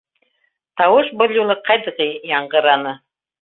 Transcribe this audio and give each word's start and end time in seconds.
Тауыш 0.81 1.11
был 1.19 1.33
юлы 1.41 1.57
ҡәтғи 1.69 2.09
яңғыраны: 2.33 2.97